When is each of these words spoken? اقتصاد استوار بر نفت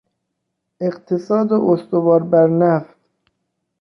اقتصاد 0.87 1.49
استوار 1.53 2.21
بر 2.31 2.47
نفت 2.59 2.97